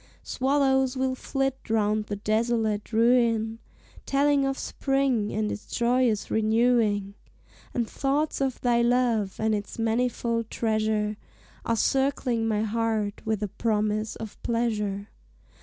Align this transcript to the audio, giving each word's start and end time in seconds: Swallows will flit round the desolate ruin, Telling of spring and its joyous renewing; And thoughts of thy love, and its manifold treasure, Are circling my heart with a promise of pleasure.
Swallows 0.23 0.97
will 0.97 1.13
flit 1.13 1.59
round 1.69 2.05
the 2.05 2.15
desolate 2.15 2.91
ruin, 2.91 3.59
Telling 4.07 4.47
of 4.47 4.57
spring 4.57 5.31
and 5.31 5.51
its 5.51 5.67
joyous 5.67 6.31
renewing; 6.31 7.13
And 7.75 7.87
thoughts 7.87 8.41
of 8.41 8.59
thy 8.61 8.81
love, 8.81 9.35
and 9.37 9.53
its 9.53 9.77
manifold 9.77 10.49
treasure, 10.49 11.17
Are 11.65 11.75
circling 11.75 12.47
my 12.47 12.63
heart 12.63 13.23
with 13.25 13.43
a 13.43 13.47
promise 13.47 14.15
of 14.15 14.41
pleasure. 14.41 15.09